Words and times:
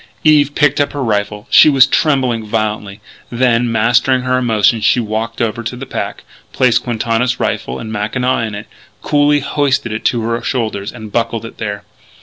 Eve 0.23 0.55
picked 0.55 0.81
up 0.81 0.93
her 0.93 1.03
rifle. 1.03 1.45
She 1.51 1.69
was 1.69 1.85
trembling 1.85 2.43
violently. 2.43 3.01
Then, 3.29 3.71
mastering 3.71 4.21
her 4.23 4.39
emotion, 4.39 4.81
she 4.81 4.99
walked 4.99 5.39
over 5.39 5.61
to 5.61 5.75
the 5.75 5.85
pack, 5.85 6.23
placed 6.53 6.81
Quintana's 6.81 7.39
rifle 7.39 7.77
and 7.77 7.91
mackinaw 7.93 8.39
in 8.39 8.55
it, 8.55 8.65
coolly 9.03 9.41
hoisted 9.41 9.91
it 9.91 10.03
to 10.05 10.21
her 10.23 10.41
shoulders 10.41 10.91
and 10.91 11.11
buckled 11.11 11.45
it 11.45 11.59
there. 11.59 11.83